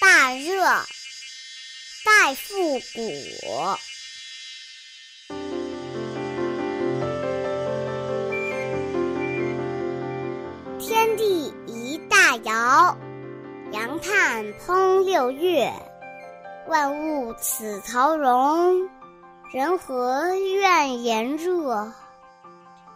[0.00, 0.86] 大热，
[2.04, 3.78] 戴复古。
[10.80, 12.96] 天地一大窑，
[13.72, 15.72] 阳炭烹六月。
[16.68, 18.88] 万物此陶容，
[19.52, 21.92] 人何怨炎热？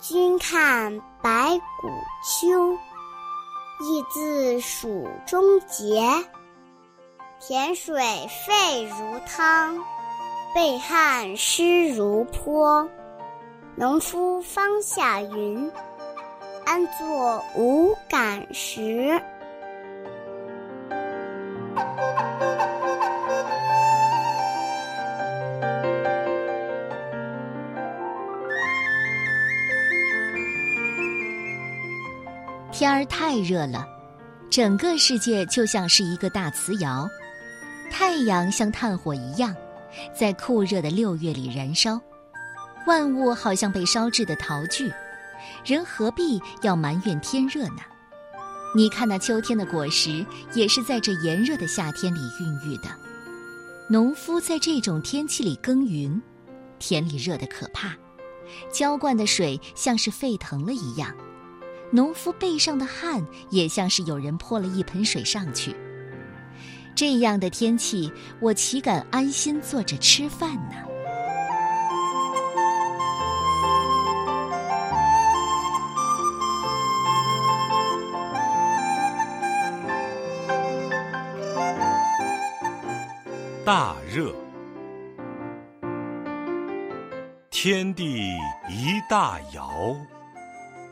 [0.01, 1.89] 君看白骨
[2.25, 2.73] 秋，
[3.85, 6.03] 亦自蜀中结。
[7.39, 8.03] 田水
[8.47, 9.85] 沸如汤，
[10.55, 12.89] 被汗湿如泼。
[13.75, 15.71] 农夫方下云，
[16.65, 19.23] 安作无感时？
[32.79, 33.89] 天儿太热了，
[34.51, 37.09] 整个世界就像是一个大瓷窑。
[37.91, 39.57] 太阳像炭火一样，
[40.15, 41.99] 在酷热的六月里燃烧，
[42.87, 44.93] 万物好像被烧制的陶具，
[45.65, 47.81] 人何必要埋怨天热呢？
[48.75, 52.91] 你看那秋天的果实，也是在这炎热的夏天里孕育的。
[53.89, 56.21] 农夫在这种天气里耕耘，
[56.79, 57.95] 田里热得可怕，
[58.71, 61.11] 浇灌的水像是沸腾了一样，
[61.97, 65.75] 农夫背上的汗也像是有人泼了一盆水上去。
[66.95, 70.77] 这样的天气，我岂敢安心坐着吃饭呢？
[83.65, 84.35] 大热，
[87.51, 88.37] 天地
[88.69, 89.97] 一大窑，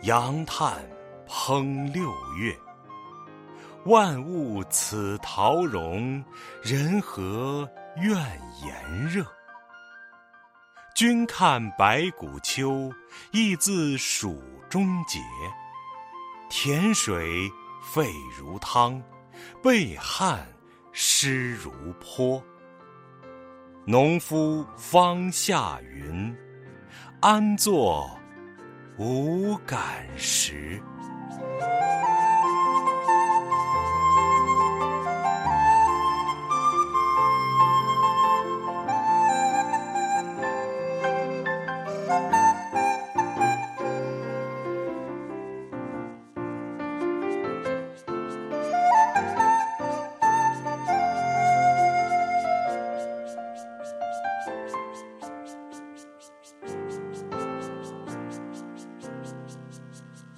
[0.04, 0.86] 阳炭
[1.26, 2.54] 烹六月。
[3.86, 6.22] 万物此陶融，
[6.62, 7.66] 人何
[7.96, 8.14] 怨
[8.62, 9.24] 炎热？
[10.94, 12.92] 君看白骨秋，
[13.30, 15.20] 亦自蜀中节。
[16.50, 17.50] 田水
[17.82, 19.02] 沸如汤，
[19.62, 20.46] 被汗
[20.92, 22.42] 湿如泼。
[23.86, 26.36] 农夫方下云，
[27.22, 28.06] 安坐
[28.96, 30.80] 无感时？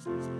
[0.07, 0.36] Jesus.